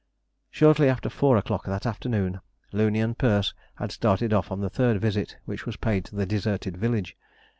[0.49, 4.99] Shortly after four o'clock that afternoon Looney and Perce had started off on the third
[4.99, 7.15] visit which was paid to the deserted village.